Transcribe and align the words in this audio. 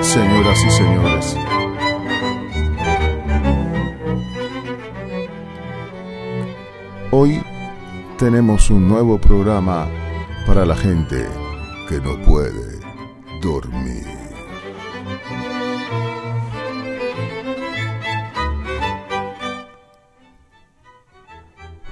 señoras 0.00 0.64
y 0.64 0.70
señores. 0.70 1.36
Hoy 7.10 7.42
tenemos 8.18 8.70
un 8.70 8.88
nuevo 8.88 9.18
programa 9.18 9.86
para 10.46 10.64
la 10.64 10.74
gente 10.74 11.28
que 11.88 12.00
no 12.00 12.16
puede 12.22 12.80
dormir. 13.42 14.06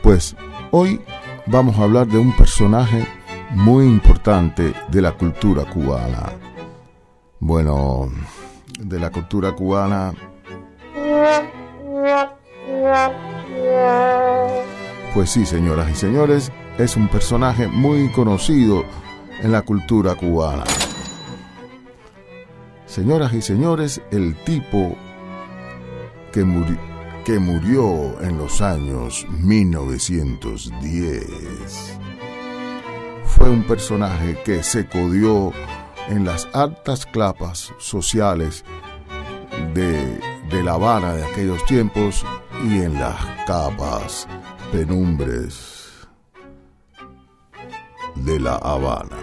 Pues 0.03 0.35
hoy 0.71 1.01
vamos 1.47 1.79
a 1.79 1.83
hablar 1.85 2.07
de 2.07 2.19
un 2.19 2.35
personaje 2.37 3.07
muy 3.51 3.85
importante 3.85 4.73
de 4.89 5.03
la 5.03 5.13
cultura 5.13 5.65
cubana. 5.65 6.52
Bueno, 7.45 8.09
de 8.79 9.01
la 9.01 9.11
cultura 9.11 9.51
cubana. 9.51 10.15
Pues 15.13 15.31
sí, 15.31 15.45
señoras 15.45 15.91
y 15.91 15.97
señores, 15.97 16.53
es 16.79 16.97
un 16.97 17.09
personaje 17.09 17.67
muy 17.67 18.13
conocido 18.13 18.85
en 19.41 19.51
la 19.51 19.63
cultura 19.63 20.15
cubana. 20.15 20.63
Señoras 22.87 23.33
y 23.33 23.43
señores, 23.43 24.01
el 24.13 24.37
tipo 24.45 24.95
que, 26.31 26.45
murió 26.45 28.23
en 28.23 28.39
los 28.39 28.63
años 28.63 29.27
1910 29.41 31.27
fue 33.25 33.51
un 33.51 33.65
personaje 33.65 34.39
que 34.45 34.63
se 34.63 34.87
codió 34.87 35.53
en 36.09 36.25
las 36.25 36.49
altas 36.53 37.07
clapas 37.07 37.73
sociales 37.79 38.65
de, 39.75 40.21
de 40.51 40.63
La 40.63 40.75
Habana 40.75 41.15
de 41.15 41.25
aquellos 41.25 41.65
tiempos 41.67 42.25
y 42.65 42.83
en 42.83 42.95
las 42.95 43.17
capas 43.47 44.27
penumbres 44.71 46.09
de 48.15 48.41
La 48.41 48.57
Habana. 48.57 49.17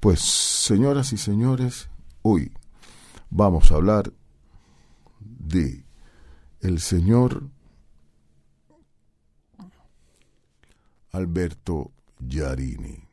Pues, 0.00 0.20
señoras 0.20 1.12
y 1.12 1.18
señores, 1.18 1.90
hoy 2.22 2.52
vamos 3.28 3.70
a 3.70 3.74
hablar 3.74 4.12
de 5.20 5.84
el 6.60 6.80
señor 6.80 7.42
Alberto 11.12 11.90
Giarini. 12.18 13.09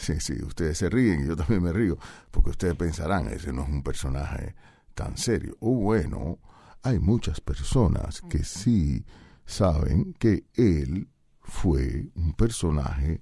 Sí, 0.00 0.18
sí, 0.18 0.32
ustedes 0.42 0.78
se 0.78 0.88
ríen 0.88 1.24
y 1.24 1.26
yo 1.28 1.36
también 1.36 1.62
me 1.62 1.74
río, 1.74 1.98
porque 2.30 2.50
ustedes 2.50 2.74
pensarán, 2.74 3.28
ese 3.28 3.52
no 3.52 3.64
es 3.64 3.68
un 3.68 3.82
personaje 3.82 4.54
tan 4.94 5.18
serio. 5.18 5.58
O 5.60 5.74
bueno, 5.74 6.38
hay 6.82 6.98
muchas 6.98 7.42
personas 7.42 8.22
que 8.22 8.42
sí 8.42 9.04
saben 9.44 10.14
que 10.14 10.44
él 10.54 11.06
fue 11.42 12.08
un 12.14 12.32
personaje 12.32 13.20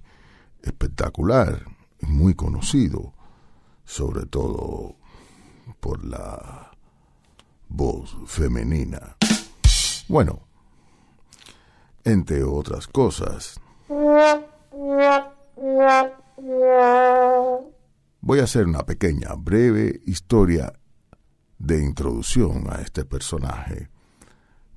espectacular, 0.61 1.65
muy 1.99 2.33
conocido, 2.33 3.13
sobre 3.83 4.25
todo 4.25 4.95
por 5.81 6.05
la 6.05 6.71
voz 7.67 8.15
femenina. 8.25 9.17
Bueno, 10.07 10.47
entre 12.05 12.41
otras 12.45 12.87
cosas. 12.87 13.59
Voy 18.21 18.39
a 18.39 18.43
hacer 18.43 18.65
una 18.65 18.85
pequeña, 18.85 19.33
breve 19.35 20.01
historia 20.05 20.71
de 21.57 21.83
introducción 21.83 22.65
a 22.69 22.81
este 22.81 23.03
personaje. 23.03 23.89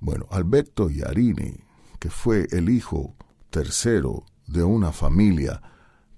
Bueno, 0.00 0.26
Alberto 0.30 0.90
Yarini, 0.90 1.54
que 2.00 2.10
fue 2.10 2.48
el 2.50 2.68
hijo 2.68 3.14
tercero 3.50 4.24
de 4.46 4.64
una 4.64 4.90
familia 4.90 5.62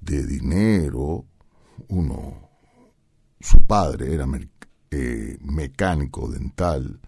de 0.00 0.24
dinero, 0.24 1.26
uno, 1.88 2.48
su 3.38 3.66
padre 3.66 4.14
era 4.14 4.26
eh, 4.90 5.36
mecánico 5.42 6.30
dental, 6.30 7.00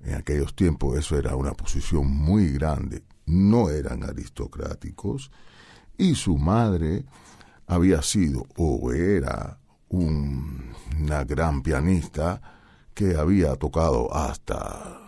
en 0.00 0.14
aquellos 0.14 0.56
tiempos 0.56 0.98
eso 0.98 1.16
era 1.16 1.36
una 1.36 1.52
posición 1.52 2.10
muy 2.10 2.50
grande, 2.50 3.04
no 3.26 3.70
eran 3.70 4.02
aristocráticos, 4.02 5.30
y 5.96 6.14
su 6.14 6.36
madre 6.36 7.04
había 7.66 8.02
sido 8.02 8.46
o 8.56 8.92
era 8.92 9.58
una 9.88 11.24
gran 11.24 11.62
pianista 11.62 12.40
que 12.94 13.16
había 13.16 13.56
tocado 13.56 14.14
hasta 14.14 15.00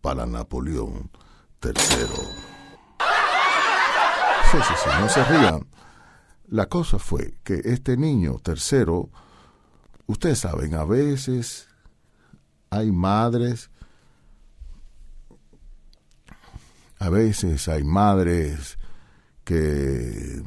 para 0.00 0.26
Napoleón 0.26 1.10
III. 1.62 1.74
Sí, 4.50 4.58
sí, 4.66 4.74
sí, 4.82 4.90
no 5.00 5.08
se 5.08 5.24
rían. 5.24 5.66
La 6.48 6.66
cosa 6.66 6.98
fue 6.98 7.34
que 7.44 7.60
este 7.64 7.96
niño 7.96 8.38
tercero, 8.42 9.10
ustedes 10.06 10.40
saben, 10.40 10.74
a 10.74 10.84
veces 10.84 11.68
hay 12.70 12.90
madres 12.90 13.70
a 17.00 17.08
veces 17.08 17.66
hay 17.68 17.82
madres 17.82 18.78
que... 19.42 20.42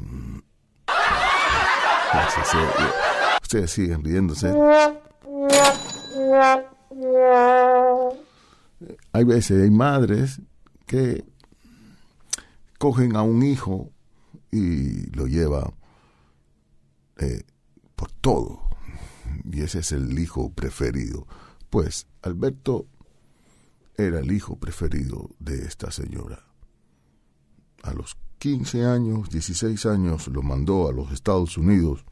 Ustedes 3.42 3.70
siguen 3.70 4.04
riéndose. 4.04 4.52
Hay 9.12 9.24
veces 9.24 9.62
hay 9.62 9.70
madres 9.70 10.40
que 10.86 11.24
cogen 12.78 13.16
a 13.16 13.22
un 13.22 13.42
hijo 13.42 13.90
y 14.50 15.10
lo 15.16 15.26
llevan 15.26 15.74
eh, 17.18 17.42
por 17.96 18.10
todo. 18.12 18.60
Y 19.50 19.62
ese 19.62 19.80
es 19.80 19.92
el 19.92 20.18
hijo 20.18 20.52
preferido. 20.52 21.26
Pues 21.70 22.06
Alberto 22.22 22.86
era 23.96 24.20
el 24.20 24.32
hijo 24.32 24.56
preferido 24.56 25.30
de 25.38 25.64
esta 25.64 25.90
señora. 25.90 26.44
A 27.84 27.92
los 27.92 28.16
15 28.38 28.86
años, 28.86 29.28
16 29.28 29.84
años, 29.86 30.28
lo 30.28 30.42
mandó 30.42 30.88
a 30.88 30.92
los 30.92 31.12
Estados 31.12 31.58
Unidos 31.58 32.04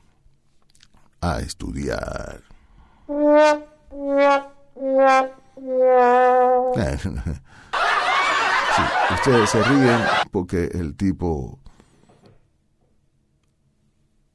a 1.23 1.41
estudiar. 1.41 2.43
ustedes 9.15 9.51
se 9.51 9.63
ríen 9.63 10.01
porque 10.31 10.65
el 10.75 10.95
tipo 10.95 11.59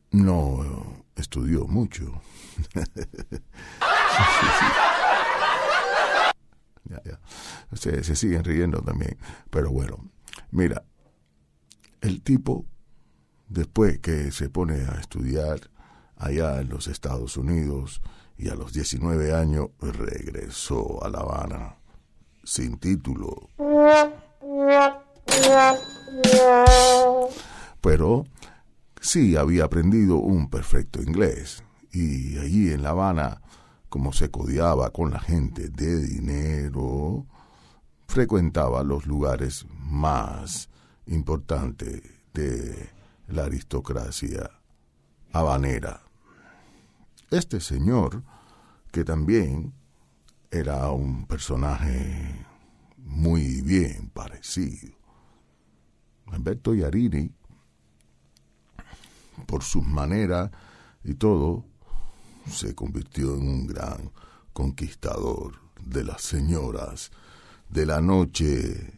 no 0.10 1.04
estudió 1.16 1.68
mucho. 1.68 2.20
ya, 6.86 7.00
ya. 7.06 7.20
Ustedes 7.72 8.08
se 8.08 8.16
siguen 8.16 8.44
riendo 8.44 8.82
también. 8.82 9.20
Pero 9.52 9.70
bueno, 9.72 10.10
mira, 10.52 10.84
el 12.02 12.22
tipo, 12.22 12.66
después 13.48 14.00
que 14.00 14.32
se 14.32 14.50
pone 14.50 14.86
a 14.86 15.00
estudiar 15.00 15.60
allá 16.16 16.62
en 16.62 16.70
los 16.70 16.88
Estados 16.88 17.38
Unidos 17.38 18.02
y 18.38 18.50
a 18.50 18.56
los 18.56 18.74
19 18.74 19.34
años 19.34 19.70
regresó 19.80 21.04
a 21.04 21.10
La 21.10 21.20
Habana 21.20 21.78
sin 22.44 22.78
título. 22.78 23.50
Pero 27.82 28.26
sí 29.02 29.36
había 29.36 29.66
aprendido 29.66 30.18
un 30.18 30.50
perfecto 30.50 31.02
inglés 31.02 31.64
y 31.92 32.38
allí 32.38 32.72
en 32.72 32.84
La 32.84 32.90
Habana 32.90 33.42
como 33.90 34.14
se 34.14 34.30
codiaba 34.30 34.92
con 34.92 35.12
la 35.12 35.20
gente 35.20 35.70
de 35.70 36.02
dinero, 36.02 37.26
frecuentaba 38.08 38.84
los 38.84 39.06
lugares 39.06 39.66
más 39.70 40.70
importantes 41.08 42.02
de 42.34 42.90
la 43.28 43.46
aristocracia 43.46 44.50
habanera. 45.32 46.02
Este 47.30 47.60
señor, 47.60 48.24
que 48.92 49.04
también 49.04 49.74
era 50.50 50.90
un 50.92 51.28
personaje 51.28 52.46
muy 52.98 53.62
bien 53.62 54.10
parecido, 54.10 54.96
Alberto 56.28 56.74
Yarini, 56.74 57.32
por 59.46 59.64
sus 59.64 59.86
maneras 59.86 60.52
y 61.04 61.14
todo, 61.14 61.66
se 62.52 62.76
convirtió 62.76 63.36
en 63.36 63.48
un 63.48 63.68
gran 63.68 64.12
conquistador 64.54 65.54
de 65.86 66.04
las 66.04 66.22
señoras 66.22 67.12
de 67.70 67.86
la 67.86 68.02
noche 68.02 68.94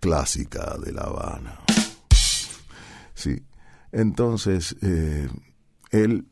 clásica 0.00 0.76
de 0.78 0.92
La 0.92 1.02
Habana. 1.02 1.60
Sí, 3.14 3.44
entonces 3.92 4.74
eh, 4.82 5.28
él 5.90 6.26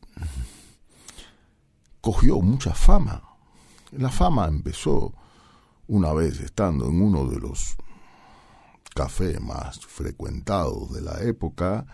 cogió 2.01 2.41
mucha 2.41 2.73
fama. 2.73 3.23
La 3.91 4.09
fama 4.09 4.47
empezó 4.47 5.13
una 5.87 6.13
vez 6.13 6.39
estando 6.39 6.87
en 6.87 7.01
uno 7.01 7.25
de 7.25 7.39
los 7.39 7.75
cafés 8.93 9.39
más 9.39 9.79
frecuentados 9.85 10.91
de 10.93 11.01
la 11.01 11.21
época, 11.21 11.85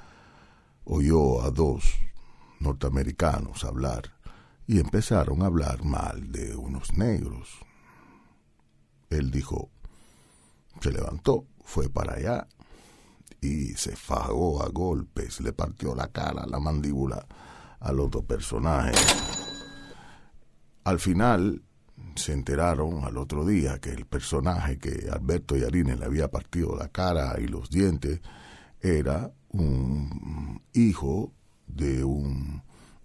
oyó 0.85 1.41
a 1.41 1.51
dos 1.51 1.83
norteamericanos 2.59 3.63
hablar 3.63 4.13
y 4.67 4.79
empezaron 4.79 5.41
a 5.43 5.47
hablar 5.47 5.83
mal 5.83 6.31
de 6.31 6.55
unos 6.55 6.93
negros. 6.93 7.59
Él 9.09 9.29
dijo, 9.29 9.69
se 10.81 10.91
levantó, 10.91 11.45
fue 11.65 11.89
para 11.89 12.13
allá 12.13 12.47
y 13.41 13.73
se 13.73 13.95
fagó 13.95 14.63
a 14.63 14.69
golpes, 14.69 15.41
le 15.41 15.51
partió 15.51 15.93
la 15.93 16.07
cara, 16.07 16.45
la 16.47 16.59
mandíbula 16.59 17.25
al 17.79 17.99
otro 17.99 18.23
personaje. 18.23 18.93
Al 20.83 20.99
final 20.99 21.61
se 22.15 22.33
enteraron 22.33 23.03
al 23.03 23.17
otro 23.17 23.45
día 23.45 23.79
que 23.79 23.89
el 23.89 24.05
personaje 24.05 24.77
que 24.77 25.09
Alberto 25.11 25.55
Yarine 25.55 25.95
le 25.95 26.05
había 26.05 26.31
partido 26.31 26.75
la 26.75 26.89
cara 26.89 27.35
y 27.39 27.47
los 27.47 27.69
dientes 27.69 28.21
era 28.79 29.31
un 29.49 30.61
hijo 30.73 31.33
de 31.67 32.03
un 32.03 32.63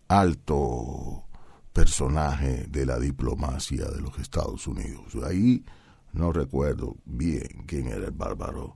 alto 0.08 1.24
personaje 1.72 2.66
de 2.68 2.86
la 2.86 2.98
diplomacia 2.98 3.86
de 3.88 4.00
los 4.00 4.18
Estados 4.18 4.66
Unidos. 4.66 5.16
Ahí 5.24 5.64
no 6.12 6.32
recuerdo 6.32 6.96
bien 7.04 7.64
quién 7.66 7.88
era 7.88 8.06
el 8.06 8.12
bárbaro. 8.12 8.74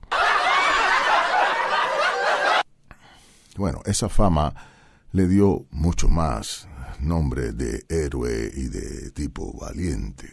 Bueno, 3.57 3.81
esa 3.85 4.09
fama 4.09 4.53
le 5.11 5.27
dio 5.27 5.65
mucho 5.71 6.09
más 6.09 6.67
nombre 6.99 7.53
de 7.53 7.85
héroe 7.89 8.51
y 8.53 8.67
de 8.67 9.11
tipo 9.11 9.53
valiente. 9.53 10.29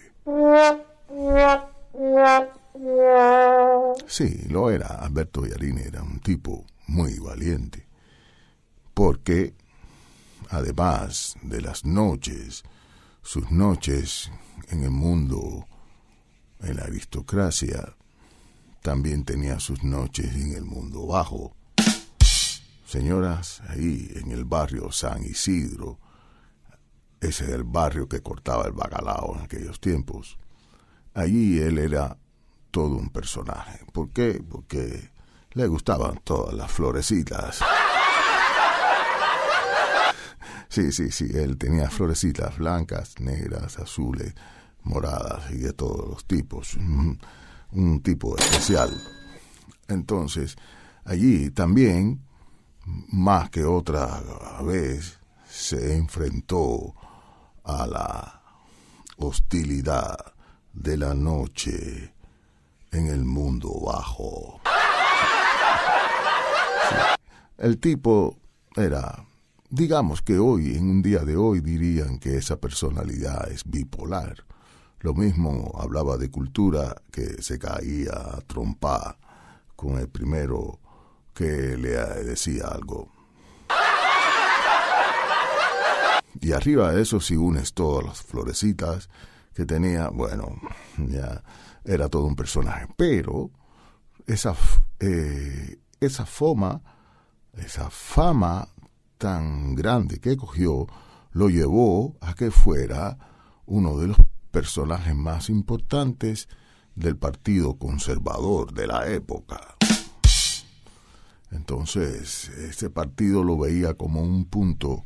Sí, 4.07 4.47
lo 4.49 4.71
era. 4.71 4.87
Alberto 4.87 5.47
Yarini 5.47 5.83
era 5.83 6.03
un 6.03 6.21
tipo 6.21 6.65
muy 6.87 7.19
valiente. 7.19 7.87
Porque, 8.95 9.55
además 10.51 11.37
de 11.43 11.61
las 11.61 11.85
noches, 11.85 12.63
sus 13.23 13.51
noches 13.51 14.31
en 14.69 14.83
el 14.83 14.91
mundo, 14.91 15.67
en 16.63 16.77
la 16.77 16.85
aristocracia, 16.85 17.97
también 18.83 19.25
tenía 19.25 19.61
sus 19.61 19.83
noches 19.85 20.35
en 20.35 20.55
el 20.55 20.65
mundo 20.65 21.07
bajo. 21.07 21.55
Señoras, 22.87 23.63
ahí 23.69 24.11
en 24.17 24.33
el 24.33 24.45
barrio 24.45 24.93
San 24.93 25.23
Isidro, 25.25 25.99
ese 27.21 27.45
es 27.45 27.51
el 27.51 27.65
barrio 27.65 28.09
que 28.09 28.21
cortaba 28.21 28.67
el 28.67 28.73
bacalao 28.73 29.37
en 29.37 29.45
aquellos 29.45 29.81
tiempos. 29.81 30.39
Allí 31.15 31.61
él 31.61 31.79
era 31.79 32.17
todo 32.71 32.97
un 32.97 33.11
personaje. 33.11 33.85
¿Por 33.93 34.11
qué? 34.11 34.43
Porque 34.47 35.11
le 35.53 35.67
gustaban 35.69 36.21
todas 36.25 36.55
las 36.55 36.71
florecitas. 36.71 37.61
Sí, 40.69 40.91
sí, 40.91 41.11
sí, 41.11 41.31
él 41.35 41.59
tenía 41.59 41.91
florecitas 41.91 42.57
blancas, 42.57 43.21
negras, 43.21 43.79
azules, 43.79 44.35
moradas 44.85 45.51
y 45.51 45.59
de 45.59 45.73
todos 45.73 46.09
los 46.09 46.25
tipos. 46.25 46.77
Un 47.73 48.03
tipo 48.03 48.37
especial. 48.37 48.91
Entonces, 49.89 50.57
allí 51.05 51.51
también, 51.51 52.21
más 52.85 53.51
que 53.51 53.65
otra 53.65 54.21
vez, 54.63 55.19
se 55.49 55.97
enfrentó 55.97 56.95
a 57.65 57.87
la 57.87 58.43
hostilidad 59.17 60.17
de 60.73 60.97
la 60.97 61.15
noche 61.15 62.15
en 62.91 63.07
el 63.07 63.25
mundo 63.25 63.73
bajo. 63.81 64.61
El 67.59 67.79
tipo 67.79 68.39
era, 68.75 69.25
digamos 69.71 70.23
que 70.23 70.39
hoy, 70.39 70.75
en 70.77 70.91
un 70.91 71.03
día 71.03 71.21
de 71.21 71.37
hoy, 71.37 71.61
dirían 71.61 72.19
que 72.19 72.37
esa 72.37 72.57
personalidad 72.57 73.51
es 73.51 73.63
bipolar. 73.65 74.45
Lo 75.03 75.15
mismo 75.15 75.73
hablaba 75.77 76.17
de 76.17 76.31
cultura 76.31 76.95
que 77.11 77.43
se 77.43 77.59
caía 77.59 78.13
a 78.13 78.41
con 79.75 79.99
el 79.99 80.09
primero 80.09 80.79
que 81.35 81.77
le 81.77 81.91
decía 82.23 82.69
algo. 82.69 83.11
Y 86.41 86.53
arriba 86.53 86.93
de 86.93 87.03
eso, 87.03 87.19
si 87.19 87.37
unes 87.37 87.75
todas 87.75 88.05
las 88.05 88.23
florecitas 88.23 89.11
que 89.53 89.67
tenía, 89.67 90.09
bueno, 90.09 90.61
ya 90.97 91.43
era 91.85 92.09
todo 92.09 92.27
un 92.27 92.37
personaje. 92.37 92.87
Pero 92.97 93.51
esa, 94.29 94.55
eh, 95.01 95.81
esa 95.99 96.27
fama, 96.27 96.81
esa 97.55 97.91
fama 97.91 98.69
tan 99.19 99.75
grande 99.75 100.21
que 100.21 100.37
cogió, 100.37 100.87
lo 101.33 101.49
llevó 101.49 102.17
a 102.21 102.35
que 102.35 102.53
fuera 102.53 103.19
uno 103.67 103.99
de 103.99 104.07
los 104.07 104.17
personajes 104.53 105.17
más 105.17 105.49
importantes 105.49 106.49
del 106.95 107.17
Partido 107.17 107.79
Conservador 107.79 108.73
de 108.73 108.87
la 108.87 109.09
época. 109.09 109.77
Entonces, 111.51 112.49
este 112.51 112.91
partido 112.91 113.43
lo 113.43 113.59
veía 113.59 113.95
como 113.95 114.23
un 114.23 114.45
punto 114.45 115.05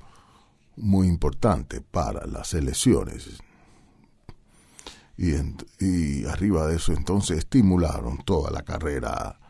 muy 0.76 1.08
importante 1.08 1.81
para 1.81 2.26
las 2.26 2.52
elecciones. 2.54 3.38
Y 5.16 6.26
arriba 6.26 6.66
de 6.66 6.76
eso 6.76 6.93
entonces 6.93 7.38
estimularon 7.38 8.19
toda 8.19 8.50
la 8.50 8.62
carrera 8.62 9.40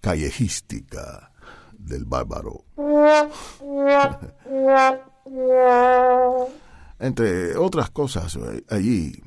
callejística 0.00 1.30
del 1.78 2.04
bárbaro. 2.04 2.64
Entre 6.98 7.56
otras 7.56 7.90
cosas, 7.90 8.38
allí 8.68 9.22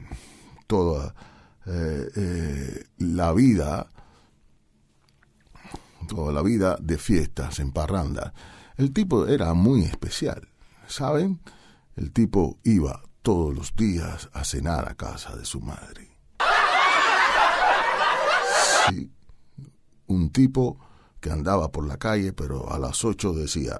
toda 0.68 1.14
eh, 1.66 2.10
eh, 2.16 2.86
la 2.98 3.34
vida, 3.34 3.88
toda 6.08 6.34
la 6.34 6.42
vida 6.42 6.78
de 6.82 6.98
fiestas 6.98 7.60
en 7.60 7.72
parranda. 7.72 8.34
El 8.78 8.92
tipo 8.94 9.28
era 9.28 9.54
muy 9.54 9.84
especial. 9.84 10.48
¿Saben? 10.88 11.40
El 11.96 12.12
tipo 12.12 12.58
iba 12.64 13.02
todos 13.22 13.54
los 13.56 13.76
días 13.76 14.30
a 14.34 14.44
cenar 14.44 14.90
a 14.90 14.96
casa 14.96 15.36
de 15.36 15.46
su 15.46 15.62
madre. 15.62 16.10
Sí, 18.88 19.12
un 20.08 20.32
tipo 20.32 20.80
que 21.20 21.30
andaba 21.30 21.72
por 21.72 21.88
la 21.88 21.98
calle, 21.98 22.34
pero 22.34 22.74
a 22.74 22.80
las 22.80 23.06
ocho 23.06 23.32
decía, 23.34 23.80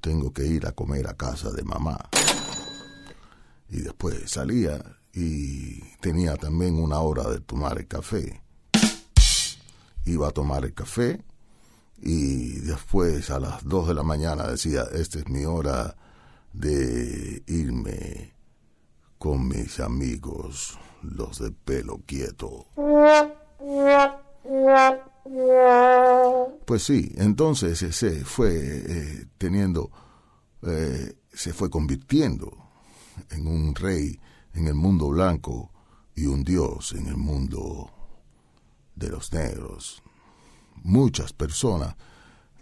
tengo 0.00 0.32
que 0.32 0.46
ir 0.46 0.66
a 0.66 0.72
comer 0.72 1.06
a 1.08 1.14
casa 1.14 1.50
de 1.52 1.62
mamá. 1.62 1.98
Y 3.72 3.80
después 3.80 4.30
salía 4.30 4.84
y 5.14 5.80
tenía 6.00 6.36
también 6.36 6.76
una 6.76 7.00
hora 7.00 7.26
de 7.30 7.40
tomar 7.40 7.78
el 7.78 7.88
café. 7.88 8.42
Iba 10.04 10.28
a 10.28 10.30
tomar 10.30 10.66
el 10.66 10.74
café 10.74 11.24
y 11.96 12.60
después 12.60 13.30
a 13.30 13.40
las 13.40 13.64
dos 13.64 13.88
de 13.88 13.94
la 13.94 14.02
mañana 14.02 14.46
decía, 14.46 14.84
esta 14.92 15.20
es 15.20 15.28
mi 15.30 15.46
hora 15.46 15.96
de 16.52 17.42
irme 17.46 18.34
con 19.18 19.48
mis 19.48 19.80
amigos, 19.80 20.78
los 21.00 21.38
de 21.38 21.50
pelo 21.50 22.02
quieto. 22.04 22.66
Pues 26.66 26.82
sí, 26.82 27.10
entonces 27.16 27.78
se 27.78 28.22
fue 28.26 28.50
eh, 28.54 29.26
teniendo, 29.38 29.90
eh, 30.60 31.14
se 31.32 31.54
fue 31.54 31.70
convirtiendo 31.70 32.61
en 33.30 33.46
un 33.46 33.74
rey 33.74 34.18
en 34.54 34.66
el 34.66 34.74
mundo 34.74 35.08
blanco 35.08 35.70
y 36.14 36.26
un 36.26 36.44
dios 36.44 36.92
en 36.92 37.06
el 37.06 37.16
mundo 37.16 37.90
de 38.94 39.08
los 39.08 39.32
negros 39.32 40.02
muchas 40.82 41.32
personas 41.32 41.94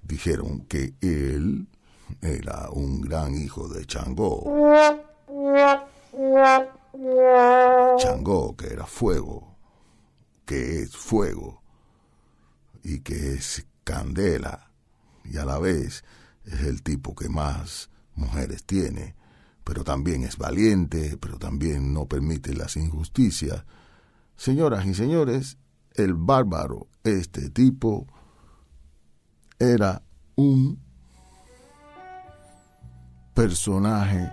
dijeron 0.03 0.61
que 0.67 0.95
él 1.01 1.67
era 2.21 2.71
un 2.71 3.01
gran 3.01 3.35
hijo 3.35 3.69
de 3.69 3.87
Changó. 3.87 4.45
Changó, 7.99 8.57
que 8.57 8.67
era 8.67 8.87
fuego, 8.87 9.57
que 10.45 10.83
es 10.83 10.97
fuego 10.97 11.63
y 12.83 13.01
que 13.01 13.35
es 13.35 13.65
candela 13.85 14.71
y 15.25 15.37
a 15.37 15.45
la 15.45 15.59
vez 15.59 16.05
es 16.45 16.61
el 16.63 16.83
tipo 16.83 17.15
que 17.15 17.29
más 17.29 17.91
mujeres 18.15 18.65
tiene, 18.65 19.15
pero 19.65 19.85
también 19.85 20.25
es 20.25 20.37
valiente, 20.37 21.17
pero 21.19 21.39
también 21.39 21.93
no 21.93 22.07
permite 22.07 22.55
las 22.55 22.77
injusticias. 22.77 23.65
Señoras 24.37 24.87
y 24.87 24.95
señores, 24.95 25.59
el 25.95 26.15
bárbaro, 26.15 26.89
este 27.05 27.51
tipo, 27.51 28.07
era 29.59 30.03
un 30.37 30.81
personaje 33.35 34.31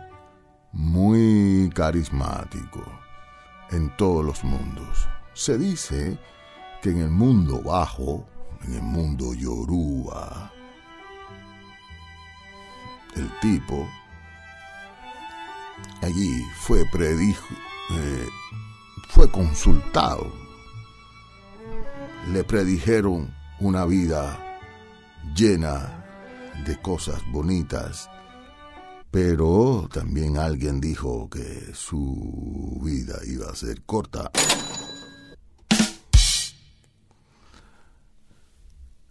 muy 0.72 1.70
carismático 1.74 2.84
en 3.72 3.96
todos 3.98 4.24
los 4.24 4.44
mundos. 4.44 5.08
Se 5.34 5.58
dice 5.58 6.18
que 6.82 6.92
en 6.92 7.00
el 7.00 7.10
mundo 7.10 7.62
bajo, 7.62 8.26
en 8.64 8.76
el 8.76 8.82
mundo 8.82 9.34
yoruba, 9.34 10.52
el 13.16 13.30
tipo 13.40 13.88
allí 16.02 16.44
fue 16.56 16.86
predijo, 16.86 17.54
eh, 17.92 18.28
fue 19.10 19.30
consultado. 19.32 20.32
Le 22.32 22.44
predijeron 22.44 23.34
una 23.60 23.86
vida 23.86 24.38
llena 25.36 26.06
de 26.66 26.80
cosas 26.82 27.22
bonitas, 27.32 28.10
pero 29.12 29.88
también 29.92 30.38
alguien 30.38 30.82
dijo 30.82 31.30
que 31.30 31.74
su 31.74 32.80
vida 32.84 33.20
iba 33.26 33.50
a 33.50 33.56
ser 33.56 33.84
corta. 33.84 34.32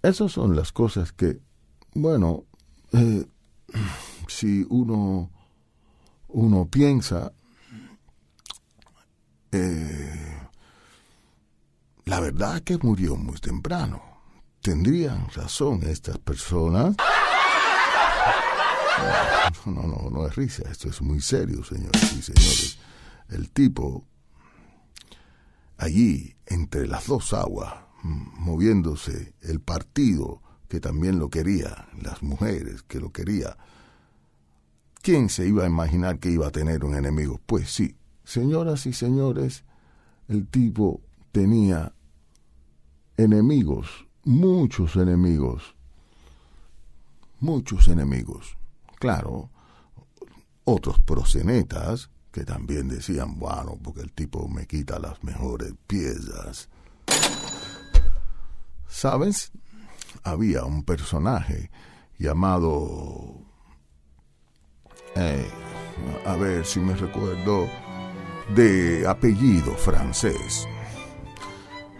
Esas 0.02 0.30
son 0.30 0.54
las 0.54 0.70
cosas 0.70 1.10
que, 1.12 1.40
bueno, 1.94 2.44
eh, 2.92 3.26
si 4.28 4.64
uno, 4.70 5.30
uno 6.28 6.66
piensa, 6.66 7.32
eh, 9.52 10.48
la 12.04 12.20
verdad 12.20 12.62
que 12.62 12.78
murió 12.78 13.16
muy 13.16 13.38
temprano. 13.38 14.02
Tendrían 14.60 15.28
razón 15.30 15.82
estas 15.84 16.18
personas. 16.18 16.96
No, 19.64 19.82
no, 19.82 20.08
no 20.10 20.26
es 20.26 20.34
risa, 20.34 20.62
esto 20.70 20.88
es 20.88 21.00
muy 21.02 21.20
serio, 21.20 21.62
señores 21.64 22.12
y 22.12 22.22
señores. 22.22 22.78
El 23.28 23.50
tipo, 23.50 24.06
allí, 25.76 26.36
entre 26.46 26.86
las 26.86 27.06
dos 27.06 27.32
aguas, 27.32 27.74
moviéndose, 28.02 29.34
el 29.42 29.60
partido 29.60 30.42
que 30.68 30.80
también 30.80 31.18
lo 31.18 31.30
quería, 31.30 31.88
las 32.00 32.22
mujeres 32.22 32.82
que 32.82 33.00
lo 33.00 33.12
quería. 33.12 33.56
¿Quién 35.06 35.28
se 35.28 35.46
iba 35.46 35.62
a 35.62 35.68
imaginar 35.68 36.18
que 36.18 36.32
iba 36.32 36.48
a 36.48 36.50
tener 36.50 36.84
un 36.84 36.96
enemigo? 36.96 37.40
Pues 37.46 37.70
sí, 37.70 37.96
señoras 38.24 38.86
y 38.86 38.92
señores, 38.92 39.62
el 40.26 40.48
tipo 40.48 41.00
tenía 41.30 41.94
enemigos, 43.16 44.08
muchos 44.24 44.96
enemigos, 44.96 45.76
muchos 47.38 47.86
enemigos. 47.86 48.58
Claro, 48.98 49.48
otros 50.64 50.98
prosenetas 50.98 52.10
que 52.32 52.44
también 52.44 52.88
decían, 52.88 53.38
bueno, 53.38 53.78
porque 53.80 54.00
el 54.00 54.12
tipo 54.12 54.48
me 54.48 54.66
quita 54.66 54.98
las 54.98 55.22
mejores 55.22 55.72
piezas. 55.86 56.68
¿Sabes? 58.88 59.52
había 60.24 60.64
un 60.64 60.82
personaje 60.82 61.70
llamado, 62.18 63.45
eh, 65.16 65.48
a 66.24 66.36
ver 66.36 66.64
si 66.64 66.80
me 66.80 66.94
recuerdo, 66.94 67.68
de 68.54 69.06
apellido 69.06 69.74
francés. 69.74 70.66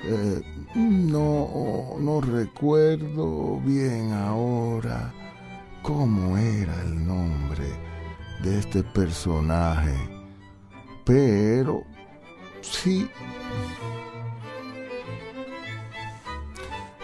Eh, 0.05 0.43
no, 0.75 1.97
no 1.99 2.21
recuerdo 2.21 3.59
bien 3.61 4.13
ahora 4.13 5.13
cómo 5.83 6.37
era 6.37 6.81
el 6.83 7.07
nombre 7.07 7.67
de 8.43 8.59
este 8.59 8.83
personaje, 8.83 9.97
pero 11.05 11.83
sí 12.61 13.09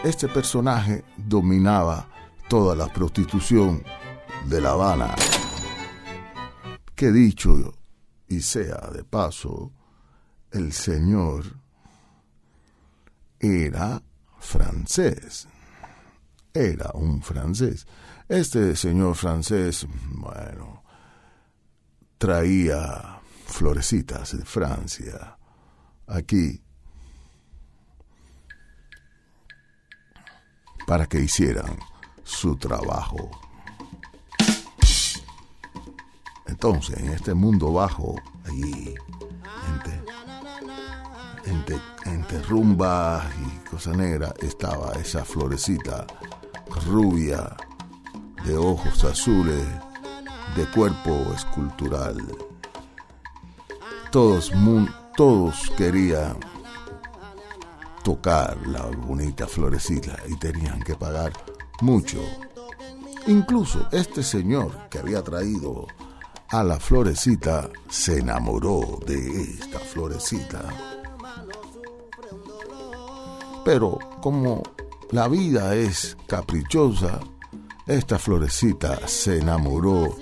Este 0.05 0.27
personaje 0.27 1.05
dominaba 1.17 2.09
toda 2.49 2.75
la 2.75 2.89
prostitución 2.93 3.85
de 4.47 4.61
La 4.61 4.71
Habana. 4.71 5.15
Que 7.03 7.11
dicho 7.11 7.75
y 8.29 8.41
sea 8.41 8.89
de 8.93 9.03
paso, 9.03 9.73
el 10.53 10.73
señor 10.73 11.45
era 13.41 14.01
francés. 14.39 15.49
Era 16.55 16.93
un 16.95 17.21
francés. 17.21 17.89
Este 18.29 18.77
señor 18.77 19.17
francés, 19.17 19.85
bueno, 20.11 20.85
traía 22.19 23.21
florecitas 23.47 24.39
de 24.39 24.45
Francia 24.45 25.37
aquí 26.07 26.63
para 30.87 31.07
que 31.07 31.19
hicieran 31.19 31.81
su 32.23 32.55
trabajo. 32.55 33.52
Entonces, 36.53 36.99
en 36.99 37.09
este 37.09 37.33
mundo 37.33 37.73
bajo, 37.73 38.15
allí, 38.45 38.95
entre, 41.47 41.81
entre, 42.05 42.43
rumba 42.43 43.25
y 43.41 43.69
cosa 43.71 43.93
negra, 43.93 44.35
estaba 44.39 44.93
esa 44.93 45.25
florecita 45.25 46.07
rubia, 46.87 47.57
de 48.45 48.55
ojos 48.59 49.03
azules, 49.03 49.67
de 50.55 50.67
cuerpo 50.73 51.33
escultural. 51.35 52.19
Todos, 54.11 54.53
todos 55.17 55.73
querían 55.79 56.37
tocar 58.05 58.59
la 58.67 58.83
bonita 58.83 59.47
florecita 59.47 60.19
y 60.29 60.37
tenían 60.37 60.81
que 60.83 60.97
pagar 60.97 61.33
mucho. 61.81 62.21
Incluso 63.27 63.89
este 63.91 64.23
señor 64.23 64.91
que 64.91 64.99
había 64.99 65.23
traído 65.23 65.87
a 66.53 66.63
la 66.63 66.79
florecita 66.79 67.71
se 67.89 68.19
enamoró 68.19 69.01
de 69.07 69.43
esta 69.43 69.79
florecita. 69.79 70.63
Pero 73.65 73.99
como 74.21 74.63
la 75.11 75.29
vida 75.29 75.75
es 75.75 76.15
caprichosa, 76.27 77.21
esta 77.87 78.19
florecita 78.19 79.09
se 79.09 79.39
enamoró 79.39 80.15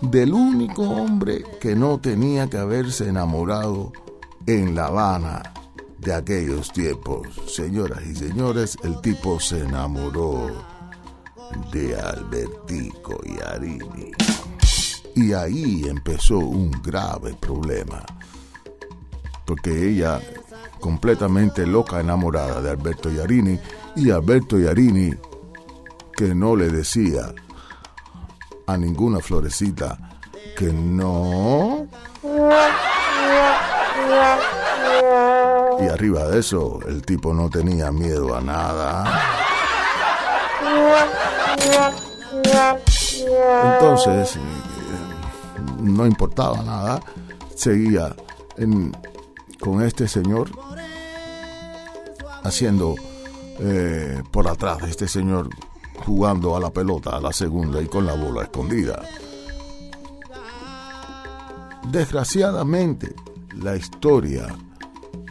del 0.00 0.32
único 0.32 0.82
hombre 0.82 1.44
que 1.60 1.74
no 1.74 1.98
tenía 1.98 2.48
que 2.48 2.58
haberse 2.58 3.08
enamorado 3.08 3.92
en 4.46 4.76
La 4.76 4.86
Habana 4.86 5.42
de 5.98 6.14
aquellos 6.14 6.72
tiempos. 6.72 7.26
Señoras 7.48 8.06
y 8.06 8.14
señores, 8.14 8.78
el 8.84 9.00
tipo 9.00 9.40
se 9.40 9.64
enamoró 9.64 10.52
de 11.72 11.96
Albertico 11.98 13.20
y 13.24 13.42
Arini. 13.42 14.12
Y 15.20 15.32
ahí 15.32 15.82
empezó 15.88 16.38
un 16.38 16.70
grave 16.80 17.34
problema. 17.40 18.04
Porque 19.44 19.90
ella, 19.90 20.20
completamente 20.78 21.66
loca, 21.66 21.98
enamorada 21.98 22.60
de 22.60 22.70
Alberto 22.70 23.10
Yarini, 23.10 23.58
y 23.96 24.10
Alberto 24.10 24.60
Yarini, 24.60 25.12
que 26.16 26.36
no 26.36 26.54
le 26.54 26.70
decía 26.70 27.34
a 28.68 28.76
ninguna 28.76 29.18
florecita 29.18 29.98
que 30.56 30.72
no. 30.72 31.88
Y 35.80 35.88
arriba 35.88 36.28
de 36.28 36.38
eso, 36.38 36.78
el 36.86 37.02
tipo 37.02 37.34
no 37.34 37.50
tenía 37.50 37.90
miedo 37.90 38.36
a 38.36 38.40
nada. 38.40 39.04
Entonces, 43.74 44.38
no 45.78 46.06
importaba 46.06 46.62
nada, 46.62 47.00
seguía 47.54 48.14
con 49.60 49.82
este 49.82 50.08
señor 50.08 50.50
haciendo 52.42 52.94
eh, 53.60 54.22
por 54.30 54.48
atrás, 54.48 54.78
este 54.84 55.08
señor 55.08 55.48
jugando 56.04 56.56
a 56.56 56.60
la 56.60 56.70
pelota, 56.70 57.16
a 57.16 57.20
la 57.20 57.32
segunda 57.32 57.82
y 57.82 57.86
con 57.86 58.06
la 58.06 58.14
bola 58.14 58.42
escondida. 58.42 59.02
Desgraciadamente, 61.90 63.14
la 63.56 63.76
historia 63.76 64.46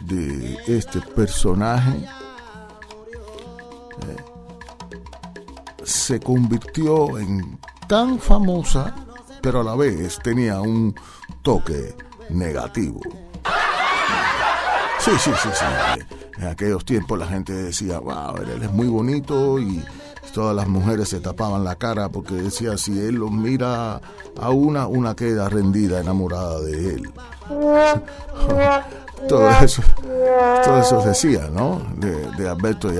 de 0.04 0.58
este 0.66 1.00
personaje 1.00 1.98
eh, 4.02 4.16
se 5.84 6.20
convirtió 6.20 7.18
en 7.18 7.58
tan 7.86 8.18
famosa, 8.18 8.94
pero 9.42 9.60
a 9.60 9.64
la 9.64 9.74
vez 9.74 10.18
tenía 10.22 10.60
un 10.60 10.94
toque 11.42 11.94
negativo. 12.30 13.00
Sí, 15.00 15.12
sí, 15.18 15.30
sí, 15.42 15.48
sí. 15.52 15.64
En 16.38 16.48
aquellos 16.48 16.84
tiempos 16.84 17.18
la 17.18 17.26
gente 17.26 17.52
decía, 17.52 17.98
wow, 17.98 18.36
él 18.36 18.62
es 18.62 18.70
muy 18.70 18.88
bonito 18.88 19.58
y 19.58 19.82
todas 20.32 20.54
las 20.54 20.68
mujeres 20.68 21.08
se 21.08 21.20
tapaban 21.20 21.64
la 21.64 21.74
cara 21.76 22.08
porque 22.10 22.34
decía, 22.34 22.76
si 22.76 22.98
él 22.98 23.16
los 23.16 23.30
mira 23.30 24.00
a 24.40 24.50
una, 24.50 24.86
una 24.86 25.16
queda 25.16 25.48
rendida, 25.48 26.00
enamorada 26.00 26.60
de 26.60 26.94
él. 26.94 27.10
todo 29.28 29.50
eso, 29.62 29.82
todo 30.64 30.78
eso 30.78 31.02
decía, 31.04 31.48
¿no? 31.52 31.82
De, 31.96 32.30
de 32.36 32.48
Alberto. 32.48 32.90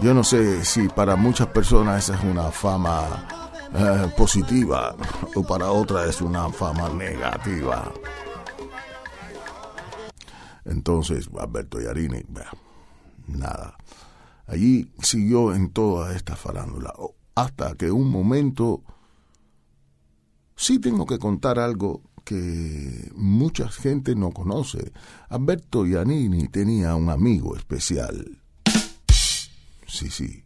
Yo 0.00 0.14
no 0.14 0.24
sé 0.24 0.64
si 0.64 0.88
para 0.88 1.14
muchas 1.14 1.46
personas 1.48 2.04
esa 2.04 2.18
es 2.18 2.24
una 2.24 2.50
fama 2.50 3.41
eh, 3.74 4.12
positiva 4.16 4.94
o 5.34 5.42
para 5.42 5.70
otras 5.70 6.08
es 6.08 6.20
una 6.20 6.50
fama 6.50 6.88
negativa. 6.90 7.92
Entonces, 10.64 11.28
Alberto 11.38 11.80
Yarini, 11.80 12.22
nada. 13.26 13.76
Allí 14.46 14.90
siguió 15.02 15.54
en 15.54 15.70
toda 15.70 16.14
esta 16.14 16.36
farándula, 16.36 16.92
hasta 17.34 17.74
que 17.74 17.90
un 17.90 18.10
momento 18.10 18.82
sí 20.56 20.78
tengo 20.78 21.06
que 21.06 21.18
contar 21.18 21.58
algo 21.58 22.02
que 22.24 23.10
mucha 23.14 23.68
gente 23.68 24.14
no 24.14 24.30
conoce. 24.30 24.92
Alberto 25.28 25.84
Giannini 25.84 26.48
tenía 26.48 26.94
un 26.94 27.10
amigo 27.10 27.56
especial. 27.56 28.38
Sí, 29.86 30.10
sí, 30.10 30.44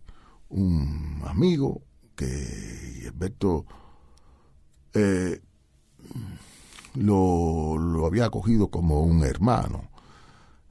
un 0.49 1.23
amigo 1.27 1.83
que 2.17 3.05
Alberto 3.07 3.67
eh, 4.95 5.41
lo, 6.95 8.07
había 8.07 8.27
acogido 8.27 8.69
como 8.69 9.03
un 9.03 9.25
hermano 9.25 9.91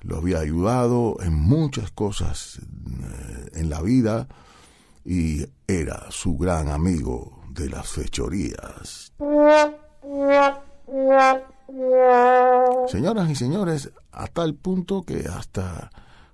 lo 0.02 0.18
había 0.18 0.40
ayudado 0.40 1.18
en 1.22 1.34
muchas 1.34 1.90
cosas 1.90 2.60
eh, 2.60 3.50
en 3.54 3.70
la 3.70 3.82
vida 3.82 4.28
y 5.04 5.46
era 5.68 6.12
su 6.12 6.38
gran 6.38 6.70
amigo 6.70 7.42
de 7.50 7.70
las 7.70 7.88
fechorías. 7.88 9.14
Señoras 12.88 13.30
y 13.30 13.36
señores, 13.36 13.92
hasta 14.12 14.44
el 14.44 14.54
punto 14.56 15.04
que 15.04 15.28
hasta 15.28 15.90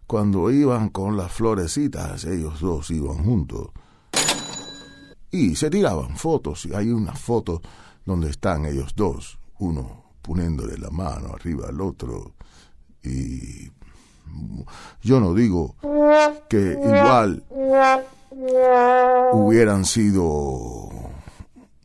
cuando 0.05 0.51
iban 0.51 0.89
con 0.89 1.15
las 1.15 1.31
florecitas, 1.31 2.25
ellos 2.25 2.59
dos 2.59 2.91
iban 2.91 3.23
juntos. 3.23 3.69
Y 5.31 5.55
se 5.55 5.69
tiraban 5.69 6.17
fotos, 6.17 6.65
y 6.65 6.75
hay 6.75 6.89
una 6.89 7.13
foto 7.13 7.61
donde 8.05 8.29
están 8.29 8.65
ellos 8.65 8.93
dos, 8.95 9.39
uno 9.59 10.03
poniéndole 10.21 10.77
la 10.77 10.89
mano 10.89 11.33
arriba 11.33 11.69
al 11.69 11.79
otro, 11.81 12.33
y 13.03 13.71
yo 15.01 15.19
no 15.19 15.33
digo 15.33 15.75
que 16.49 16.77
igual 16.83 17.43
hubieran 19.33 19.85
sido 19.85 20.89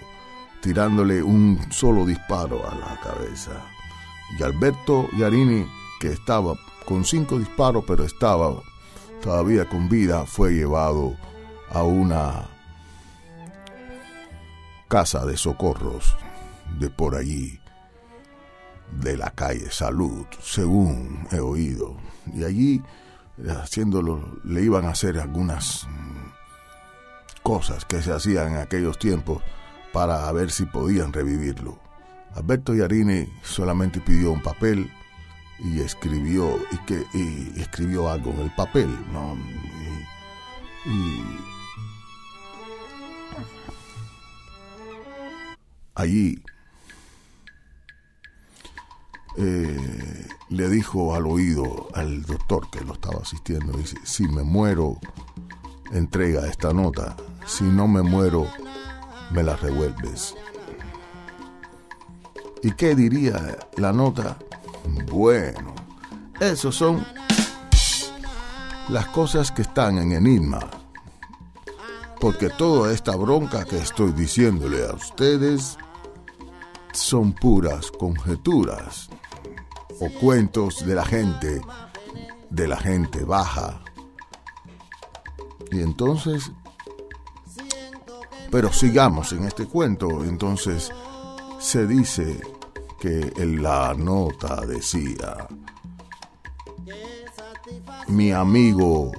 tirándole 0.61 1.21
un 1.21 1.59
solo 1.71 2.05
disparo 2.05 2.67
a 2.67 2.75
la 2.75 2.99
cabeza. 2.99 3.51
Y 4.37 4.43
Alberto 4.43 5.07
Yarini, 5.17 5.65
que 5.99 6.07
estaba 6.09 6.55
con 6.85 7.05
cinco 7.05 7.37
disparos, 7.37 7.83
pero 7.87 8.03
estaba 8.03 8.61
todavía 9.21 9.69
con 9.69 9.87
vida, 9.87 10.25
fue 10.25 10.51
llevado 10.51 11.15
a 11.69 11.83
una 11.83 12.49
casa 14.87 15.25
de 15.25 15.37
socorros 15.37 16.15
de 16.79 16.89
por 16.89 17.15
allí, 17.15 17.59
de 19.01 19.17
la 19.17 19.31
calle 19.31 19.71
Salud, 19.71 20.25
según 20.41 21.27
he 21.31 21.39
oído. 21.39 21.97
Y 22.33 22.43
allí 22.43 22.83
haciéndolo, 23.49 24.39
le 24.43 24.61
iban 24.61 24.85
a 24.85 24.91
hacer 24.91 25.19
algunas 25.19 25.87
mm, 25.87 27.41
cosas 27.43 27.85
que 27.85 28.01
se 28.01 28.13
hacían 28.13 28.53
en 28.53 28.57
aquellos 28.57 28.99
tiempos 28.99 29.41
para 29.93 30.31
ver 30.31 30.51
si 30.51 30.65
podían 30.65 31.13
revivirlo. 31.13 31.79
Alberto 32.35 32.73
Yarini 32.73 33.27
solamente 33.43 33.99
pidió 33.99 34.31
un 34.31 34.41
papel 34.41 34.89
y 35.59 35.81
escribió 35.81 36.57
y 36.71 36.77
que 36.85 37.05
escribió 37.59 38.09
algo 38.09 38.31
en 38.31 38.39
el 38.41 38.55
papel, 38.55 38.89
¿no? 39.11 39.37
y 40.85 41.21
allí 45.93 46.41
eh, 49.37 50.27
le 50.49 50.69
dijo 50.69 51.15
al 51.15 51.25
oído 51.25 51.87
al 51.93 52.23
doctor 52.23 52.69
que 52.69 52.81
lo 52.81 52.93
estaba 52.93 53.21
asistiendo, 53.21 53.77
dice, 53.77 53.97
si 54.03 54.27
me 54.27 54.43
muero, 54.43 54.97
entrega 55.91 56.47
esta 56.47 56.73
nota, 56.73 57.15
si 57.45 57.63
no 57.63 57.87
me 57.87 58.01
muero, 58.01 58.45
me 59.31 59.43
la 59.43 59.55
revuelves. 59.55 60.35
¿Y 62.61 62.71
qué 62.71 62.93
diría 62.93 63.57
la 63.77 63.93
nota? 63.93 64.37
Bueno, 65.09 65.73
esos 66.39 66.75
son 66.75 67.05
las 68.89 69.07
cosas 69.07 69.51
que 69.51 69.61
están 69.61 69.97
en 69.97 70.11
enigma. 70.11 70.59
Porque 72.19 72.49
toda 72.49 72.93
esta 72.93 73.15
bronca 73.15 73.65
que 73.65 73.77
estoy 73.77 74.11
diciéndole 74.11 74.85
a 74.85 74.93
ustedes 74.93 75.77
son 76.93 77.33
puras 77.33 77.89
conjeturas 77.89 79.09
o 80.01 80.09
cuentos 80.19 80.85
de 80.85 80.95
la 80.95 81.05
gente, 81.05 81.61
de 82.49 82.67
la 82.67 82.77
gente 82.77 83.23
baja. 83.23 83.81
Y 85.71 85.81
entonces, 85.81 86.51
pero 88.49 88.73
sigamos 88.73 89.31
en 89.31 89.45
este 89.45 89.67
cuento, 89.67 90.23
entonces 90.23 90.91
se 91.59 91.85
dice 91.85 92.41
que 92.99 93.31
en 93.37 93.61
la 93.61 93.93
nota 93.93 94.65
decía, 94.65 95.47
mi 98.07 98.31
amigo 98.31 99.11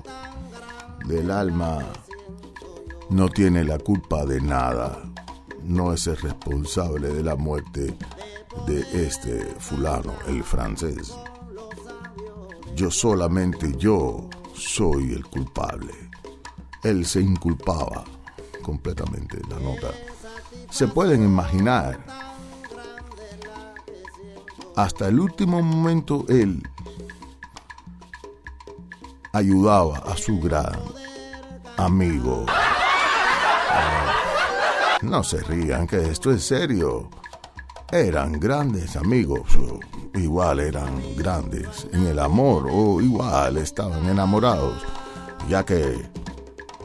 del 1.07 1.31
alma 1.31 1.79
no 3.09 3.29
tiene 3.29 3.65
la 3.65 3.79
culpa 3.79 4.27
de 4.27 4.41
nada, 4.41 5.01
no 5.63 5.93
es 5.93 6.09
el 6.09 6.17
responsable 6.17 7.09
de 7.09 7.23
la 7.23 7.37
muerte 7.37 7.97
de 8.67 9.07
este 9.07 9.45
fulano, 9.59 10.15
el 10.29 10.43
francés. 10.45 11.15
yo 12.75 12.91
solamente 12.91 13.73
yo 13.77 14.29
soy 14.55 15.13
el 15.13 15.27
culpable. 15.27 15.93
Él 16.83 17.05
se 17.07 17.21
inculpaba 17.21 18.05
completamente 18.63 19.41
la 19.49 19.59
nota. 19.59 19.89
Se 20.71 20.89
pueden 20.89 21.23
imaginar, 21.25 22.05
hasta 24.77 25.09
el 25.09 25.21
último 25.21 25.61
momento 25.63 26.25
él 26.29 26.63
ayudaba 29.33 29.99
a 29.99 30.17
su 30.17 30.41
gran 30.41 30.79
amigo. 31.77 32.47
No 35.03 35.25
se 35.25 35.41
rían, 35.41 35.87
que 35.87 36.01
esto 36.11 36.31
es 36.31 36.45
serio. 36.45 37.11
Eran 37.93 38.41
grandes 38.41 38.97
amigos, 38.97 39.43
igual 40.15 40.61
eran 40.61 40.99
grandes 41.15 41.87
en 41.93 42.07
el 42.07 42.19
amor 42.21 42.67
o 42.73 43.03
igual 43.03 43.59
estaban 43.59 44.09
enamorados, 44.09 44.83
ya 45.47 45.63
que 45.63 46.01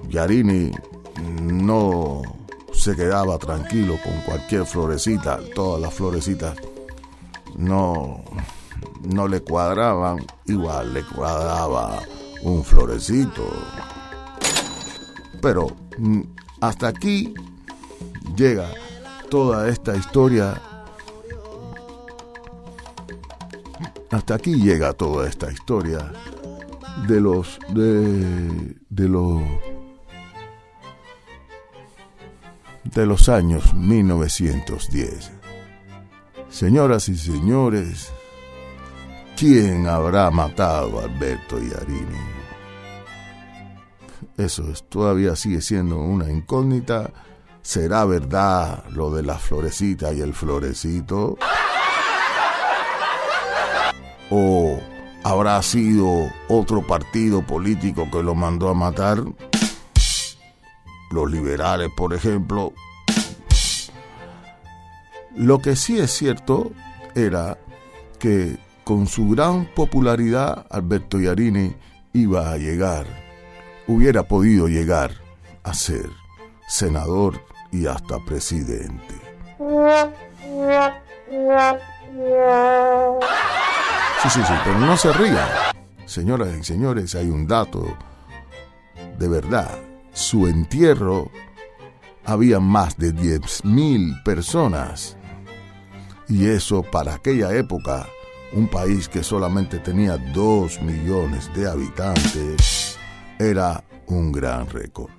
Yarini 0.10 0.70
no 1.42 2.22
se 2.74 2.94
quedaba 2.94 3.38
tranquilo 3.38 3.98
con 4.04 4.20
cualquier 4.26 4.66
florecita, 4.66 5.40
todas 5.56 5.82
las 5.82 5.94
florecitas 5.94 6.58
no, 7.56 8.22
no 9.04 9.30
le 9.30 9.40
cuadraban, 9.40 10.26
igual 10.46 10.94
le 10.94 11.04
cuadraba 11.06 12.00
un 12.42 12.66
florecito. 12.66 13.48
Pero 15.42 15.68
mm, 15.98 16.22
hasta 16.60 16.90
aquí 16.90 17.34
llega 18.36 18.70
toda 19.30 19.70
esta 19.70 19.96
historia. 19.96 20.62
Hasta 24.10 24.36
aquí 24.36 24.56
llega 24.56 24.94
toda 24.94 25.28
esta 25.28 25.52
historia 25.52 26.12
de 27.08 27.22
los 27.22 27.60
de, 27.70 28.76
de 28.90 29.10
los 29.10 29.42
de 32.84 33.06
los 33.06 33.28
años 33.30 33.74
1910. 33.74 35.32
Señoras 36.50 37.10
y 37.10 37.18
señores, 37.18 38.12
¿quién 39.36 39.88
habrá 39.88 40.32
matado 40.32 41.00
a 41.00 41.04
Alberto 41.04 41.60
Yarini? 41.60 42.38
Eso 44.38 44.70
es, 44.72 44.84
todavía 44.88 45.36
sigue 45.36 45.62
siendo 45.62 45.98
una 45.98 46.32
incógnita. 46.32 47.12
¿Será 47.62 48.06
verdad 48.06 48.86
lo 48.92 49.14
de 49.14 49.24
la 49.24 49.38
florecita 49.38 50.14
y 50.14 50.22
el 50.22 50.34
florecito? 50.34 51.38
¿O 54.30 54.80
habrá 55.24 55.62
sido 55.62 56.30
otro 56.48 56.86
partido 56.86 57.42
político 57.42 58.10
que 58.12 58.22
lo 58.24 58.36
mandó 58.36 58.70
a 58.70 58.74
matar? 58.74 59.24
Los 61.12 61.32
liberales, 61.32 61.90
por 61.96 62.14
ejemplo. 62.14 62.74
Lo 65.36 65.60
que 65.60 65.76
sí 65.76 66.00
es 66.00 66.12
cierto 66.12 66.72
era 67.16 67.58
que 68.20 68.58
con 68.84 69.08
su 69.08 69.30
gran 69.30 69.66
popularidad 69.66 70.66
Alberto 70.70 71.20
Yarini 71.20 71.76
iba 72.14 72.52
a 72.52 72.58
llegar, 72.58 73.06
hubiera 73.86 74.24
podido 74.24 74.68
llegar 74.68 75.12
a 75.64 75.74
ser 75.74 76.10
senador 76.68 77.42
y 77.72 77.86
hasta 77.86 78.18
presidente. 78.26 79.16
Sí, 84.24 84.30
sí, 84.30 84.40
sí, 84.48 84.54
pero 84.64 84.80
no 84.80 84.98
se 84.98 85.14
rían. 85.14 85.48
Señoras 86.06 86.50
y 86.60 86.64
señores, 86.64 87.14
hay 87.16 87.30
un 87.30 87.48
dato 87.48 87.86
de 89.20 89.28
verdad. 89.28 89.78
Su 90.14 90.48
entierro 90.48 91.30
había 92.26 92.60
más 92.60 92.98
de 92.98 93.14
10.000 93.14 94.24
personas. 94.24 95.16
Y 96.28 96.48
eso 96.48 96.84
para 96.84 97.16
aquella 97.16 97.54
época, 97.54 98.08
un 98.54 98.68
país 98.68 99.08
que 99.08 99.24
solamente 99.24 99.80
tenía 99.80 100.18
2 100.18 100.82
millones 100.82 101.54
de 101.54 101.70
habitantes, 101.70 102.98
era 103.40 103.84
un 104.08 104.32
gran 104.32 104.68
récord. 104.70 105.12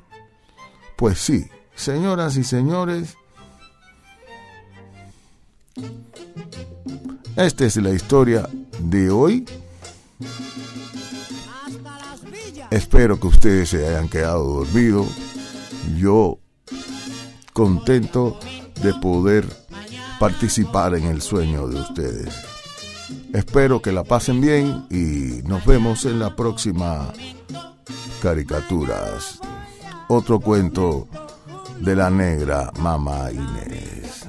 Pues 0.97 1.19
sí, 1.19 1.49
señoras 1.75 2.37
y 2.37 2.45
señores, 2.45 3.17
esta 7.37 7.65
es 7.65 7.77
la 7.77 7.91
historia 7.91 8.49
de 8.79 9.11
hoy. 9.11 9.45
Espero 12.71 13.19
que 13.19 13.27
ustedes 13.27 13.71
se 13.71 13.87
hayan 13.87 14.09
quedado 14.09 14.45
dormidos. 14.45 15.09
Yo 15.97 16.39
contento 17.53 18.39
de 18.83 18.95
poder 18.95 19.47
participar 20.19 20.95
en 20.95 21.05
el 21.05 21.23
sueño 21.23 21.69
de 21.69 21.81
ustedes. 21.81 22.35
Espero 23.33 23.81
que 23.81 23.93
la 23.93 24.05
pasen 24.05 24.41
bien 24.41 24.87
y 24.91 25.43
nos 25.49 25.65
vemos 25.65 26.05
en 26.05 26.19
la 26.19 26.35
próxima 26.37 27.13
caricaturas. 28.21 29.41
Otro 30.09 30.41
cuento 30.41 31.09
de 31.81 31.95
la 31.95 32.11
negra 32.11 32.73
Mamá 32.81 33.31
Inés. 33.31 34.27